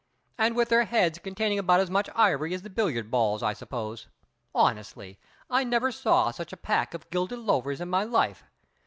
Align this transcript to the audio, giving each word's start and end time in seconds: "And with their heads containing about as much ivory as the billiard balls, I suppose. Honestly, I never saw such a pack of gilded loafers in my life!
"And 0.35 0.55
with 0.55 0.69
their 0.69 0.85
heads 0.85 1.19
containing 1.19 1.59
about 1.59 1.79
as 1.79 1.91
much 1.91 2.09
ivory 2.15 2.55
as 2.55 2.63
the 2.63 2.71
billiard 2.71 3.11
balls, 3.11 3.43
I 3.43 3.53
suppose. 3.53 4.07
Honestly, 4.55 5.19
I 5.47 5.63
never 5.63 5.91
saw 5.91 6.31
such 6.31 6.51
a 6.51 6.57
pack 6.57 6.95
of 6.95 7.07
gilded 7.11 7.37
loafers 7.37 7.79
in 7.81 7.89
my 7.91 8.03
life! 8.03 8.43